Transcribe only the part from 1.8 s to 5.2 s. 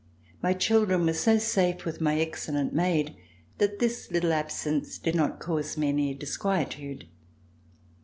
with my excellent maid, that this little absence did